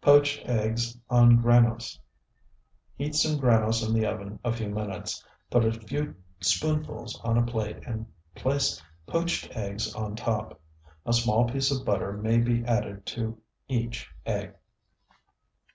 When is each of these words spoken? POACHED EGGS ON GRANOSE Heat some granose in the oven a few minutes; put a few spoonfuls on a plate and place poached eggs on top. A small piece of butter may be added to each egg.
POACHED 0.00 0.40
EGGS 0.46 0.96
ON 1.10 1.36
GRANOSE 1.36 2.00
Heat 2.96 3.14
some 3.14 3.38
granose 3.38 3.86
in 3.86 3.92
the 3.92 4.06
oven 4.06 4.38
a 4.42 4.50
few 4.50 4.70
minutes; 4.70 5.22
put 5.50 5.66
a 5.66 5.72
few 5.74 6.14
spoonfuls 6.40 7.20
on 7.22 7.36
a 7.36 7.44
plate 7.44 7.86
and 7.86 8.06
place 8.34 8.82
poached 9.06 9.54
eggs 9.54 9.94
on 9.94 10.16
top. 10.16 10.58
A 11.04 11.12
small 11.12 11.44
piece 11.44 11.70
of 11.70 11.84
butter 11.84 12.14
may 12.14 12.38
be 12.38 12.64
added 12.64 13.04
to 13.04 13.36
each 13.68 14.08
egg. 14.24 14.54